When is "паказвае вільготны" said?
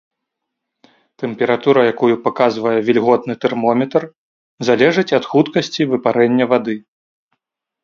2.25-3.33